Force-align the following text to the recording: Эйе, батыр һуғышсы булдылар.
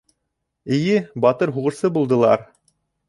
Эйе, 0.77 0.95
батыр 1.25 1.53
һуғышсы 1.59 1.93
булдылар. 1.99 2.47